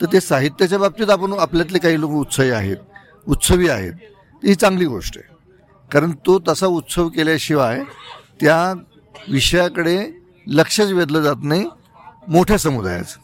तर 0.00 0.12
ते 0.12 0.20
साहित्याच्या 0.20 0.78
बाबतीत 0.78 1.10
आपण 1.10 1.32
आपल्यातले 1.32 1.78
काही 1.78 2.00
लोक 2.00 2.10
उत्साही 2.10 2.50
आहेत 2.50 2.76
उत्सवी 3.26 3.68
आहेत. 3.68 3.92
ही 4.42 4.54
चांगली 4.54 4.84
गोष्ट 4.84 5.18
आहे. 5.18 5.31
कारण 5.92 6.10
तो 6.26 6.38
तसा 6.48 6.66
उत्सव 6.66 7.08
केल्याशिवाय 7.08 7.82
त्या 8.40 8.72
विषयाकडे 9.28 9.98
लक्षच 10.46 10.90
वेधलं 10.92 11.22
जात 11.22 11.42
नाही 11.42 11.66
मोठ्या 12.28 12.58
समुदायाचं. 12.58 13.20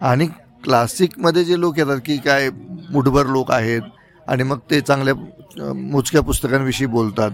आणि 0.00 0.26
क्लासिकमध्ये 0.64 1.44
जे 1.44 1.58
लोक 1.60 1.78
येतात 1.78 1.98
की 2.06 2.16
काय 2.16 2.48
मुठभर 2.90 3.26
लोक 3.26 3.50
आहेत 3.52 3.82
आणि 4.26 4.42
मग 4.42 4.58
ते 4.70 4.80
चांगल्या 4.80 5.14
मोजक्या 5.74 6.22
पुस्तकांविषयी 6.22 6.86
बोलतात 6.86 7.30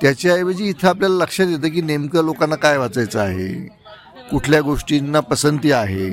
त्याच्याऐवजी 0.00 0.68
इथं 0.68 0.88
आपल्याला 0.88 1.16
लक्षात 1.16 1.46
येतं 1.46 1.68
की 1.68 1.80
नेमकं 1.82 2.24
लोकांना 2.24 2.56
काय 2.56 2.76
वाचायचं 2.78 3.20
आहे 3.20 3.48
कुठल्या 4.30 4.60
गोष्टींना 4.60 5.20
पसंती 5.20 5.72
आहे 5.72 6.08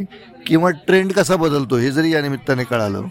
किंवा 0.47 0.69
ट्रेंड 0.87 1.11
कसा 1.13 1.35
बदलतो 1.35 1.77
हे 1.77 1.91
जरी 1.91 2.13
या 2.13 2.21
निमित्ताने 2.21 2.63
कळालं 2.63 3.07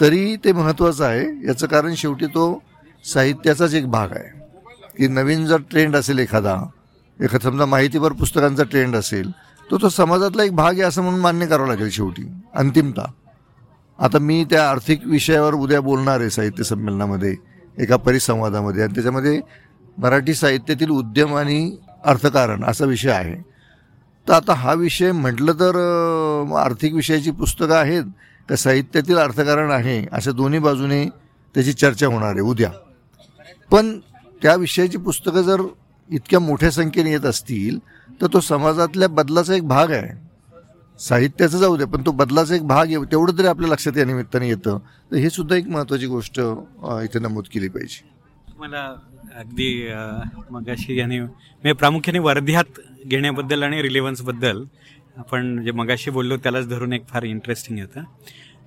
तरी 0.00 0.36
ते 0.44 0.52
महत्त्वाचं 0.52 1.04
आहे. 1.04 1.24
याचं 1.46 1.66
कारण 1.66 1.94
शेवटी 1.94 2.26
तो 2.26 2.62
साहित्याचाच 3.04 3.74
एक 3.74 3.90
भाग 3.90 4.12
आहे. 4.12 4.28
की 4.96 5.06
नवीन 5.08 5.46
जर 5.46 5.60
ट्रेंड 5.70 5.96
असेल 5.96 6.18
एखादा 6.18 6.56
एखादा 7.18 7.50
समजा 7.50 7.66
माहितीपर 7.66 8.12
पुस्तकांचा 8.12 8.62
ट्रेंड 8.62 8.96
असेल 8.96 9.30
तो 9.70 9.78
तो 9.78 9.88
समाजातला 9.88 10.44
एक 10.44 10.54
भाग 10.56 10.72
आहे 10.72 10.82
असं 10.82 11.02
म्हणून 11.02 11.20
मान्य 11.20 11.46
करावं 11.46 11.68
लागेल 11.68 11.90
शेवटी 11.90 12.22
अंतिमता. 12.54 13.04
आता 13.98 14.18
मी 14.18 14.44
त्या 14.50 14.68
आर्थिक 14.70 15.06
विषयावर 15.06 15.54
उद्या 15.54 15.80
बोलणार 15.80 16.20
आहे 16.20 16.30
साहित्य 16.30 16.64
संमेलनामध्ये 16.64 17.34
एका 17.78 17.96
परिसंवादामध्ये. 17.96 18.82
आणि 18.82 18.94
त्याच्यामध्ये 18.94 19.40
मराठी 19.98 20.34
साहित्यातील 20.34 20.90
उद्यम 20.90 21.34
आणि 21.36 21.76
अर्थकारण 22.04 22.64
असा 22.64 22.84
विषय 22.84 23.10
आहे. 23.10 23.34
तर 24.26 24.32
आता 24.32 24.54
हा 24.54 24.72
विषय 24.74 25.12
म्हटलं 25.12 25.52
तर 25.52 25.76
आर्थिक 26.58 26.94
विषयाची 26.94 27.30
पुस्तकं 27.30 27.74
आहेत 27.74 28.04
का 28.48 28.56
साहित्यातील 28.56 29.18
अर्थकारण 29.18 29.70
आहे 29.70 30.04
अशा 30.12 30.30
दोन्ही 30.32 30.58
बाजूने 30.58 31.04
त्याची 31.54 31.72
चर्चा 31.72 32.06
होणार 32.06 32.30
आहे 32.30 32.40
उद्या. 32.40 32.70
पण 33.70 33.98
त्या 34.42 34.54
विषयाची 34.56 34.98
पुस्तकं 34.98 35.42
जर 35.42 35.60
इतक्या 36.10 36.38
मोठ्या 36.40 36.70
संख्येने 36.70 37.10
येत 37.10 37.24
असतील 37.26 37.78
तर 38.20 38.26
तो 38.32 38.40
समाजातल्या 38.40 39.08
बदलाचा 39.08 39.54
एक 39.54 39.66
भाग 39.68 39.90
आहे. 39.92 40.08
साहित्याचं 41.00 41.58
जाऊ 41.58 41.76
दे 41.76 41.84
पण 41.92 42.02
तो 42.06 42.12
बदलाचा 42.12 42.54
एक 42.54 42.62
भाग 42.66 42.86
आहे 42.86 43.04
तेवढं 43.10 43.38
तरी 43.38 43.46
आपल्या 43.46 43.70
लक्षात 43.70 43.98
या 43.98 44.04
निमित्ताने 44.04 44.48
येतं. 44.48 44.78
तर 45.10 45.16
हे 45.16 45.30
सुद्धा 45.30 45.56
एक 45.56 45.68
महत्त्वाची 45.68 46.06
गोष्ट 46.06 46.40
इथे 46.40 47.18
नमूद 47.18 47.44
केली 47.52 47.68
पाहिजे. 47.68 48.08
मला 48.58 48.82
अगदी 49.38 49.88
मग 50.50 50.68
अशी 50.70 50.98
याने 50.98 51.20
मी 51.64 51.72
प्रामुख्याने 51.72 52.18
वर्ध्यात 52.18 52.80
घेण्याबद्दल 53.06 53.62
आणि 53.62 53.82
रिलेव्हन्सबद्दल 53.82 54.62
आपण 55.18 55.62
जे 55.64 55.70
मगाशी 55.72 56.10
बोललो 56.10 56.36
त्यालाच 56.36 56.68
धरून 56.68 56.92
एक 56.92 57.06
फार 57.08 57.22
इंटरेस्टिंग 57.24 57.78
होतं 57.80 58.02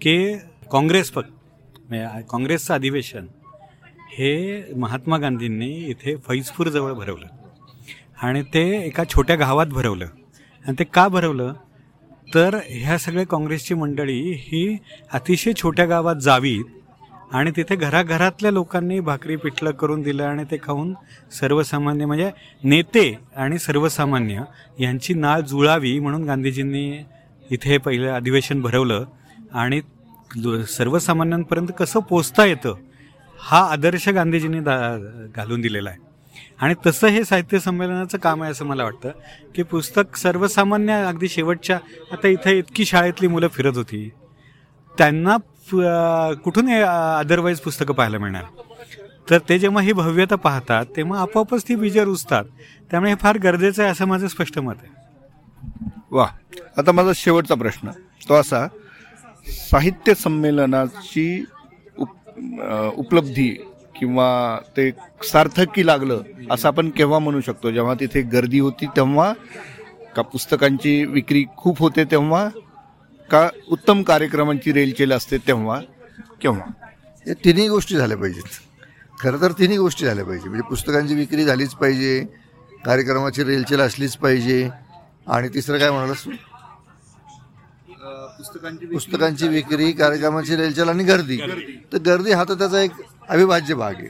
की 0.01 0.15
काँग्रेस 0.71 1.09
पक्ष 1.11 1.29
म्हणजे 1.89 2.21
काँग्रेसचं 2.31 2.73
अधिवेशन 2.73 3.25
हे 4.17 4.63
महात्मा 4.75 5.17
गांधींनी 5.17 5.67
इथे 5.67 6.15
फैजपूरजवळ 6.15 6.93
भरवलं. 6.93 7.25
आणि 8.21 8.41
ते 8.41 8.85
एका 8.85 9.03
छोट्या 9.09 9.35
गावात 9.35 9.65
भरवलं. 9.65 10.05
आणि 10.67 10.75
ते 10.79 10.83
का 10.83 11.07
भरवलं? 11.07 11.53
तर 12.33 12.59
ह्या 12.69 12.97
सगळ्या 12.97 13.25
काँग्रेसची 13.25 13.73
मंडळी 13.73 14.19
ही 14.21 14.77
अतिशय 15.13 15.51
छोट्या 15.53 15.85
गावात 15.85 16.15
जावीत 16.15 16.63
आणि 17.31 17.51
तिथे 17.55 17.75
घराघरातल्या 17.75 18.51
लोकांनी 18.51 18.99
भाकरी 18.99 19.35
पिठलं 19.35 19.71
करून 19.71 20.01
दिलं 20.01 20.23
आणि 20.23 20.43
ते 20.43 20.57
खाऊन 20.63 20.93
सर्वसामान्य 21.31 22.05
म्हणजे 22.05 22.31
नेते 22.63 23.19
आणि 23.35 23.57
सर्वसामान्य 23.57 24.43
यांची 24.79 25.13
नाळ 25.13 25.41
जुळावी 25.41 25.99
म्हणून 25.99 26.23
गांधीजींनी 26.23 27.05
इथे 27.51 27.77
पहिलं 27.77 28.13
अधिवेशन 28.13 28.61
भरवलं. 28.61 29.05
आणि 29.53 29.81
सर्वसामान्यांपर्यंत 30.67 31.67
कसं 31.77 31.99
पोचता 31.99 32.45
येतं 32.45 32.75
हा 33.43 33.59
आदर्श 33.71 34.07
गांधीजींनी 34.09 34.59
दा 34.59 34.75
घालून 35.35 35.61
दिलेला 35.61 35.89
आहे. 35.89 35.99
आणि 36.61 36.73
तसं 36.85 37.07
हे 37.07 37.23
साहित्य 37.23 37.59
संमेलनाचं 37.59 38.17
काम 38.17 38.43
आहे 38.43 38.51
असं 38.51 38.65
मला 38.65 38.83
वाटतं 38.83 39.11
की 39.55 39.63
पुस्तक 39.63 40.15
सर्वसामान्य 40.17 40.93
अगदी 41.05 41.29
शेवटच्या 41.29 41.77
आता 42.11 42.27
इथे 42.27 42.57
इतकी 42.57 42.85
शाळेतली 42.85 43.27
मुलं 43.27 43.47
फिरत 43.47 43.77
होती 43.77 44.09
त्यांना 44.95 45.37
कुठून 46.43 46.69
अदरवाईज 46.73 47.59
पुस्तकं 47.59 47.93
पाहायला 47.93 48.17
मिळणार? 48.17 48.43
तर 49.27 49.37
ते 49.49 49.57
जेव्हा 49.59 49.81
ही 49.83 49.93
भव्यता 49.93 50.35
पाहतात 50.35 50.85
तेव्हा 50.95 51.21
आपोआपच 51.21 51.67
ती 51.67 51.75
बीजं 51.75 52.03
रुजतात 52.03 52.45
त्यामुळे 52.91 53.11
हे 53.11 53.17
फार 53.21 53.37
गरजेचं 53.43 53.83
आहे 53.83 53.91
असं 53.91 54.05
माझं 54.07 54.27
स्पष्ट 54.27 54.59
मत 54.59 54.75
आहे. 54.81 54.91
वा 56.11 56.27
आता 56.77 56.91
माझा 56.91 57.11
शेवटचा 57.15 57.55
प्रश्न 57.55 57.91
तो 58.29 58.33
असा 58.33 58.67
साहित्य 59.47 60.13
संमेलनाची 60.13 61.43
उपलब्धी 62.97 63.49
किंवा 63.99 64.27
ते 64.77 64.89
सार्थकी 65.23 65.85
लागलं 65.85 66.21
असं 66.51 66.67
आपण 66.67 66.89
केव्हा 66.89 67.19
म्हणू 67.19 67.41
शकतो? 67.41 67.71
जेव्हा 67.71 67.93
तिथे 67.99 68.21
गर्दी 68.33 68.59
होती 68.59 68.85
तेव्हा 68.95 69.31
का 70.15 70.21
पुस्तकांची 70.21 71.03
विक्री 71.05 71.43
खूप 71.57 71.79
होते 71.79 72.03
तेव्हा 72.11 72.47
का 73.29 73.47
उत्तम 73.71 74.01
कार्यक्रमांची 74.03 74.71
रेलचेल 74.73 75.13
असते 75.13 75.37
तेव्हा? 75.47 75.79
केव्हा? 76.41 76.71
या 77.25 77.33
तिन्ही 77.45 77.67
गोष्टी 77.69 77.95
झाल्या 77.95 78.17
पाहिजेत. 78.17 78.59
खरं 79.21 79.41
तर 79.41 79.51
तिन्ही 79.59 79.77
गोष्टी 79.77 80.05
झाल्या 80.05 80.25
पाहिजे 80.25 80.49
म्हणजे 80.49 80.67
पुस्तकांची 80.69 81.15
विक्री 81.15 81.43
झालीच 81.45 81.73
पाहिजे 81.75 82.19
कार्यक्रमाची 82.85 83.43
रेलचेल 83.43 83.81
असलीच 83.81 84.15
पाहिजे 84.17 84.67
आणि 85.27 85.49
तिसरं 85.53 85.79
काय 85.79 85.91
म्हणालस 85.91 86.23
पुस्तकांची 88.93 89.47
विक्री 89.47 89.91
कार्यक्रमाची 89.91 90.55
रेलचेल 90.55 90.89
आणि 90.89 91.03
गर्दी. 91.03 91.37
तर 91.93 91.97
गर्दी 91.97 92.31
हा 92.31 92.43
तर 92.49 92.53
त्याचा 92.53 92.81
एक 92.81 92.91
अविभाज्य 93.29 93.75
भाग 93.75 93.93
आहे. 93.93 94.07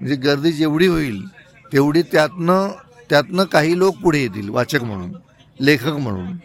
म्हणजे 0.00 0.14
गर्दी 0.14 0.52
जेवढी 0.52 0.86
होईल 0.86 1.26
तेवढी 1.72 2.02
त्यातनं 2.02 2.68
त्यातनं 3.10 3.44
काही 3.44 3.78
लोक 3.78 3.96
पुढे 3.96 4.20
येतील 4.20 4.48
वाचक 4.48 4.82
म्हणून 4.82 5.12
लेखक 5.60 5.92
म्हणून. 5.92 6.36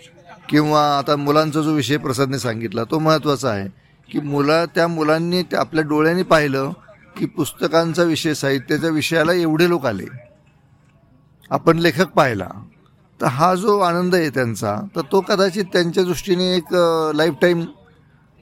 किंवा 0.49 0.97
आता 0.97 1.15
मुलांचा 1.15 1.61
जो 1.61 1.73
विषय 1.73 1.97
प्रसादने 1.97 2.39
सांगितला 2.39 2.83
तो 2.83 2.99
महत्त्वाचा 2.99 3.49
आहे 3.49 3.67
की 4.11 4.19
मुला 4.19 4.65
त्या 4.65 4.87
मुलांनी 4.87 5.43
त्या 5.43 5.59
आपल्या 5.59 5.83
डोळ्यांनी 5.83 6.23
पाहिलं 6.23 6.71
की 7.17 7.25
पुस्तकांचा 7.25 8.03
विषय 8.03 8.33
साहित्याच्या 8.33 8.89
विषयाला 8.89 9.33
एवढे 9.33 9.69
लोक 9.69 9.85
आले. 9.85 10.05
आपण 11.49 11.79
लेखक 11.79 12.07
पाहिला. 12.07 12.47
तर 13.19 13.27
हा 13.27 13.53
जो 13.55 13.77
आनंद 13.79 14.15
आहे 14.15 14.29
त्यांचा 14.29 14.75
तर 14.95 15.01
तो 15.12 15.22
कदाचित 15.27 15.65
त्यांच्या 15.74 16.03
दृष्टीने 16.03 16.53
एक 16.55 16.74
लाईफ 17.15 17.34
टाईम 17.41 17.63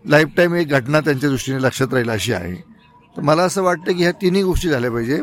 लाईफ 0.05 0.27
टाईम 0.37 0.55
एक 0.55 0.69
घटना 0.69 0.99
त्यांच्या 0.99 1.29
दृष्टीने 1.29 1.61
लक्षात 1.63 1.93
राहील 1.93 2.09
अशी 2.09 2.33
आहे. 2.33 2.53
तर 3.15 3.21
मला 3.21 3.43
असं 3.43 3.63
वाटतं 3.63 3.91
की 3.91 4.03
ह्या 4.03 4.11
तिन्ही 4.21 4.41
गोष्टी 4.43 4.69
झाल्या 4.69 4.91
पाहिजे. 4.91 5.21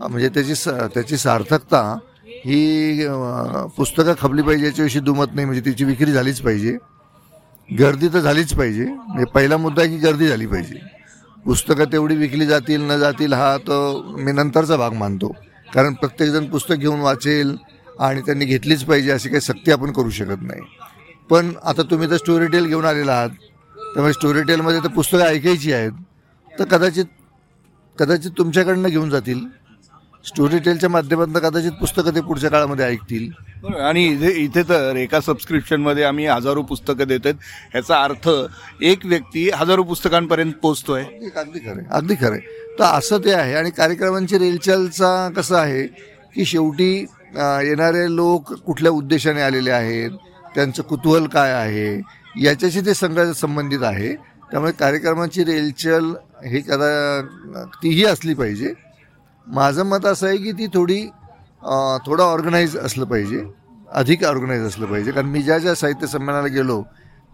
म्हणजे 0.00 0.28
त्याची 0.28 0.54
स 0.54 0.68
त्याची 0.94 1.16
सार्थकता 1.16 1.80
ही 2.44 3.06
पुस्तकं 3.76 4.14
खपली 4.20 4.42
पाहिजे 4.42 4.66
याच्याविषयी 4.66 5.00
दुमत 5.02 5.34
नाही 5.34 5.46
म्हणजे 5.46 5.64
तिची 5.64 5.84
विक्री 5.84 6.12
झालीच 6.12 6.40
पाहिजे. 6.40 6.76
गर्दी 7.68 8.08
तर 8.08 8.20
झालीच 8.20 8.54
पाहिजे. 8.54 8.84
म्हणजे 8.84 9.24
पहिला 9.34 9.56
मुद्दा 9.56 9.82
आहे 9.82 9.90
की 9.90 9.96
गर्दी 9.98 10.28
झाली 10.28 10.46
पाहिजे. 10.46 10.78
पुस्तकं 11.44 11.92
तेवढी 11.92 12.16
विकली 12.16 12.46
जातील 12.46 12.82
न 12.90 12.98
जातील 12.98 13.32
हा 13.32 13.56
तो 13.66 13.76
मी 14.16 14.32
नंतरचा 14.32 14.76
भाग 14.76 14.92
मानतो. 14.94 15.32
कारण 15.74 15.94
प्रत्येकजण 15.94 16.46
पुस्तक 16.50 16.74
घेऊन 16.74 17.00
वाचेल 17.00 17.56
आणि 18.00 18.20
त्यांनी 18.20 18.44
घेतलीच 18.44 18.84
पाहिजे 18.84 19.10
अशी 19.10 19.28
काही 19.28 19.40
सक्ती 19.40 19.72
आपण 19.72 19.92
करू 19.92 20.10
शकत 20.10 20.42
नाही. 20.42 20.60
पण 21.30 21.52
आता 21.64 21.82
तुम्ही 21.82 22.10
तर 22.10 22.16
स्टोरी 22.16 22.46
टेल 22.46 22.66
घेऊन 22.66 22.84
आलेला 22.84 23.12
आहात. 23.12 23.30
त्यामुळे 23.76 24.12
स्टोरी 24.12 24.42
टेलमध्ये 24.42 24.80
तर 24.80 24.88
पुस्तकं 24.88 25.22
ऐकायची 25.22 25.72
आहेत. 25.72 25.92
तर 26.58 26.64
कदाचित 26.64 27.04
कदाचित 27.98 28.30
तुमच्याकडनं 28.38 28.88
घेऊन 28.88 29.10
जातील. 29.10 29.40
स्टोरी 30.26 30.58
टेलच्या 30.58 30.90
माध्यमातून 30.90 31.38
कदाचित 31.38 31.72
पुस्तकं 31.72 32.14
ते 32.14 32.20
पुढच्या 32.20 32.50
काळामध्ये 32.50 32.84
ऐकतील. 32.84 33.30
आणि 33.80 34.06
इथे 34.06 34.30
इथे 34.30 34.62
तर 34.62 34.96
एका 34.96 35.20
सबस्क्रिप्शनमध्ये 35.20 36.04
आम्ही 36.04 36.26
हजारो 36.26 36.62
पुस्तकं 36.62 37.04
देत 37.08 37.20
आहेत 37.24 37.34
ह्याचा 37.72 38.02
अर्थ 38.02 38.28
एक 38.82 39.06
व्यक्ती 39.06 39.50
हजारो 39.50 39.82
पुस्तकांपर्यंत 39.82 40.52
पोहोचतोय. 40.52 41.04
एक 41.22 41.38
अगदी 41.38 41.58
खरं 41.58 41.76
आहे, 41.76 41.86
अगदी 41.90 42.14
खरं. 42.14 42.32
आहे. 42.32 42.40
तर 42.78 42.84
असं 42.84 43.18
ते 43.18 43.32
आहे. 43.32 43.54
आणि 43.54 43.70
कार्यक्रमांची 43.70 44.38
रेलचालचा 44.38 45.28
कसं 45.36 45.56
आहे 45.56 45.86
की 46.34 46.44
शेवटी 46.44 47.06
येणारे 47.34 48.04
लोक 48.14 48.52
कुठल्या 48.66 48.92
उद्देशाने 48.92 49.42
आलेले 49.42 49.70
आहेत? 49.70 50.10
त्यांचं 50.54 50.82
कुतूहल 50.82 51.26
काय 51.28 51.52
आहे? 51.52 52.00
याच्याशी 52.42 52.80
ते 52.86 52.94
सगळं 52.94 53.32
संबंधित 53.32 53.82
आहे. 53.82 54.14
त्यामुळे 54.50 54.72
कार्यक्रमाची 54.72 55.44
रेलचल 55.44 56.12
हे 56.44 56.60
कदा 56.60 57.20
तीही 57.82 58.04
असली 58.04 58.34
पाहिजे. 58.34 58.72
माझं 59.46 59.84
मत 59.86 60.06
असं 60.06 60.26
आहे 60.26 60.36
की 60.36 60.52
ती 60.52 60.66
थोडी 60.74 61.04
थोडं 62.06 62.22
ऑर्गनाईज 62.22 62.76
असलं 62.76 63.04
पाहिजे. 63.06 63.42
अधिक 63.94 64.24
ऑर्गनाईज 64.24 64.62
असलं 64.66 64.86
पाहिजे. 64.86 65.10
कारण 65.10 65.26
मी 65.26 65.42
ज्या 65.42 65.58
ज्या 65.58 65.74
साहित्य 65.74 66.06
संमेलनाला 66.06 66.46
गेलो 66.54 66.82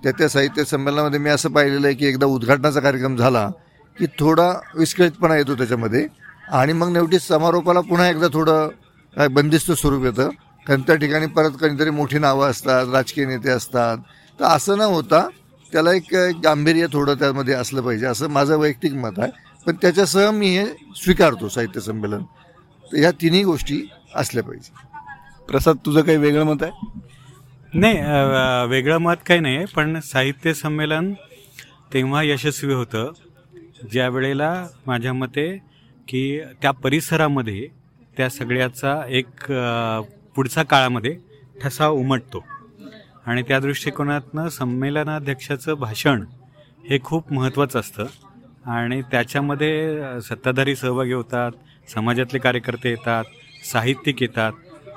त्या 0.03 0.13
त्या 0.19 0.29
साहित्य 0.29 0.65
संमेलनामध्ये 0.65 1.19
मी 1.21 1.31
असं 1.31 1.51
पाहिलेलं 1.53 1.87
आहे 1.87 1.97
की 1.97 2.07
एकदा 2.07 2.27
उद्घाटनाचा 2.27 2.81
कार्यक्रम 2.81 3.17
झाला 3.17 3.49
की 3.97 4.07
थोडा 4.19 4.49
विस्कळीतपणा 4.77 5.37
येतो 5.37 5.55
त्याच्यामध्ये. 5.55 6.07
आणि 6.51 6.73
मग 6.73 6.93
नेवटी 6.93 7.19
समारोपाला 7.19 7.81
पुन्हा 7.81 8.09
एकदा 8.09 8.27
थोडं 8.33 8.69
बंदिस्त 9.17 9.71
स्वरूप 9.73 10.05
येतं. 10.05 10.31
कारण 10.67 10.81
त्या 10.81 10.95
ठिकाणी 10.97 11.27
परत 11.27 11.51
कधीतरी 11.61 11.91
मोठी 11.91 12.19
नावं 12.19 12.51
असतात 12.51 12.87
राजकीय 12.93 13.25
नेते 13.27 13.51
असतात. 13.51 13.99
तर 14.41 14.45
असं 14.45 14.79
न 14.79 14.81
होता 14.81 15.27
त्याला 15.73 15.93
एक 15.93 16.15
गांभीर्य 16.45 16.87
थोडं 16.93 17.15
त्यामध्ये 17.15 17.55
असलं 17.55 17.83
पाहिजे. 17.83 18.07
असं 18.07 18.29
माझं 18.31 18.57
वैयक्तिक 18.59 18.93
मत 18.93 19.19
आहे. 19.19 19.31
पण 19.67 19.77
त्याच्यासह 19.83 20.31
मी 20.31 20.49
हे 20.57 20.65
स्वीकारतो 20.97 21.49
साहित्य 21.49 21.81
संमेलन. 21.81 22.23
तर 22.85 22.99
ह्या 22.99 23.11
तिन्ही 23.21 23.43
गोष्टी 23.45 23.81
असल्या 24.15 24.43
पाहिजे. 24.43 24.73
प्रसाद 25.49 25.77
तुझं 25.87 26.01
काही 26.01 26.19
वेगळं 26.19 26.45
मत 26.45 26.63
आहे? 26.63 26.73
नाही 27.75 28.01
वेगळं 28.71 28.99
मत 28.99 29.23
काही 29.27 29.41
नाही. 29.41 29.65
पण 29.75 30.01
साहित्य 30.05 30.55
संमेलन 30.55 31.13
तेव्हा 31.93 32.23
यशस्वी 32.23 32.75
होतं. 32.75 33.13
ज्या 33.93 34.09
वेळेला 34.09 34.67
माझ्या 34.87 35.13
मते 35.13 35.47
की 36.09 36.41
त्या 36.63 36.71
परिसरामध्ये 36.71 37.67
त्या 38.17 38.29
सगळ्याचा 38.29 39.03
एक 39.09 39.27
पुढचा 39.27 40.01
पुढच्या 40.37 40.63
काळामध्ये 40.63 41.17
ठसा 41.63 41.87
उमटतो. 41.89 42.45
आणि 43.27 43.43
त्या 43.43 43.59
दृष्टिकोनातनं 43.61 44.49
संमेलनाध्यक्षाचं 44.49 45.75
भाषण 45.75 46.25
हे 46.89 46.99
खूप 47.05 47.33
महत्त्वाचं 47.33 47.81
असतं. 47.81 48.07
आणि 48.67 49.01
त्याच्यामध्ये 49.03 50.21
सत्ताधारी 50.23 50.75
सहभागी 50.77 51.13
होतात 51.13 51.53
समाजातले 51.95 52.39
कार्यकर्ते 52.39 52.91
येतात 52.91 53.25
साहित्यिक 53.73 54.23
येतात. 54.23 54.53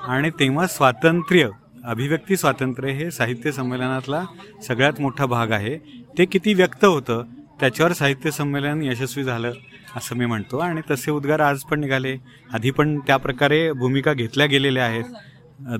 आणि 0.08 0.30
तेव्हा 0.30 0.66
स्वातंत्र्य 0.66 1.48
अभिव्यक्ती 1.84 2.36
स्वातंत्र्य 2.36 2.92
हे 2.92 3.10
साहित्य 3.10 3.52
संमेलनातला 3.52 4.24
सगळ्यात 4.62 5.00
मोठा 5.00 5.26
भाग 5.26 5.52
आहे. 5.52 5.76
ते 6.18 6.24
किती 6.24 6.54
व्यक्त 6.54 6.84
होतं 6.84 7.24
त्याच्यावर 7.60 7.92
साहित्य 7.92 8.30
संमेलन 8.30 8.82
यशस्वी 8.82 9.24
झालं 9.24 9.52
असं 9.96 10.16
मी 10.16 10.26
म्हणतो. 10.26 10.58
आणि 10.58 10.80
तसे 10.90 11.10
उद्गार 11.10 11.40
आज 11.40 11.62
पण 11.70 11.80
निघाले. 11.80 12.16
आधी 12.52 12.70
पण 12.70 12.98
त्या 13.06 13.16
प्रकारे 13.16 13.70
भूमिका 13.72 14.12
घेतल्या 14.12 14.46
गेलेल्या 14.46 14.84
आहेत. 14.84 15.04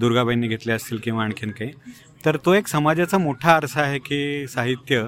दुर्गाबाईंनी 0.01 0.49
घेतल्या 0.49 0.75
असतील 0.77 0.99
किंवा 1.05 1.25
आणखीन 1.25 1.51
काही. 1.51 1.71
तर 2.25 2.37
तो 2.45 2.53
एक 2.55 2.67
समाजाचा 2.67 3.19
मोठा 3.19 3.53
आरसा 3.53 3.81
आहे 3.81 3.99
की 3.99 4.47
साहित्य 4.49 5.07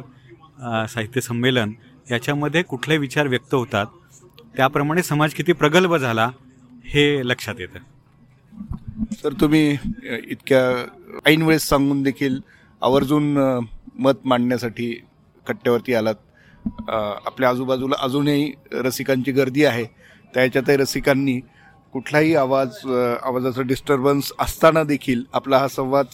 साहित्य 0.89 1.21
संमेलन 1.21 1.73
याच्यामध्ये 2.11 2.63
कुठले 2.63 2.97
विचार 2.99 3.27
व्यक्त 3.27 3.55
होतात 3.55 3.87
त्याप्रमाणे 4.57 5.03
समाज 5.03 5.35
किती 5.35 5.53
प्रगल्भ 5.53 5.95
झाला 5.97 6.31
हे 6.85 7.29
लक्षात 7.29 7.55
येतं. 7.59 7.79
सर 9.13 9.33
तुम्ही 9.41 9.77
इतक्या 10.29 10.61
ऐन 11.27 11.43
वेळेस 11.43 11.69
सांगून 11.69 12.03
देखील 12.03 12.39
आवर्जून 12.83 13.37
मत 13.99 14.25
मांडण्यासाठी 14.25 14.93
कट्ट्यावरती 15.47 15.95
आलात. 15.95 16.15
आपल्या 16.89 17.49
आजूबाजूला 17.49 17.97
अजूनही 18.01 18.53
रसिकांची 18.73 19.33
गर्दी 19.33 19.65
आहे. 19.65 19.85
त्याच्यातही 20.35 20.77
रसिकांनी 20.77 21.39
कुठलाही 21.93 22.35
आवाज 22.35 22.77
आवाजाचा 23.23 23.63
डिस्टर्बन्स 23.63 24.33
असताना 24.41 24.83
देखील 24.85 25.23
आपला 25.33 25.59
हा 25.59 25.69
संवाद 25.69 26.07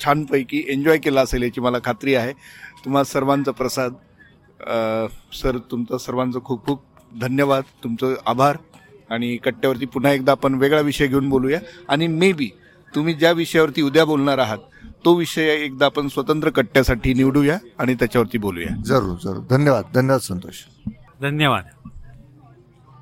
छानपैकी 0.00 0.62
एन्जॉय 0.68 0.98
केला 0.98 1.20
असेल 1.20 1.42
याची 1.42 1.60
मला 1.60 1.78
खात्री 1.84 2.14
आहे. 2.14 2.32
तुम्हा 2.84 3.02
सर्वांचा 3.04 3.52
प्रसाद. 3.52 3.94
सर 5.32 5.58
तुमचं 5.70 5.98
सर्वांचं 5.98 6.40
खूप 6.44 6.64
खूप 6.66 6.82
धन्यवाद. 7.20 7.62
तुमचं 7.84 8.14
आभार. 8.26 8.56
आणि 9.10 9.36
कट्ट्यावरती 9.36 9.86
पुन्हा 9.86 10.12
एकदा 10.12 10.32
आपण 10.32 10.54
वेगळा 10.54 10.80
विषय 10.80 11.06
घेऊन 11.06 11.28
बोलूया. 11.28 11.58
आणि 11.88 12.06
मे 12.06 12.32
बी 12.32 12.50
तुम्ही 12.94 13.14
ज्या 13.14 13.32
विषयावरती 13.32 13.82
उद्या 13.82 14.04
बोलणार 14.04 14.38
आहात 14.38 14.58
तो 15.04 15.14
विषय 15.14 15.42
एकदा 15.42 15.86
आपण 15.86 16.08
स्वतंत्र 16.08 16.50
कट्ट्यासाठी 16.50 17.14
निवडूया 17.14 17.58
आणि 17.78 17.94
त्याच्यावरती 17.94 18.38
बोलूया. 18.38 18.82
जरूर 18.84 19.16
जरूर. 19.24 19.42
धन्यवाद. 19.50 19.84
धन्यवाद 19.94 20.20
संतोष. 20.20 20.54
धन्यवाद. 21.22 21.88